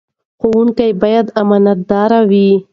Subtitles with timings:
[0.39, 2.49] ښوونکي باید امانتدار وي.